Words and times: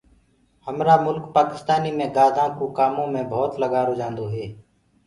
همرآ 0.65 0.95
مُلڪ 1.05 1.23
پاڪِستآنيٚ 1.35 1.97
مي 1.97 2.07
گآڌآ 2.15 2.45
ڪو 2.57 2.65
ڪآمو 2.77 3.05
مي 3.13 3.21
ڀوتَ 3.31 3.51
لگآرو 3.61 3.93
جآنٚدو 3.99 4.25
هي 4.33 4.45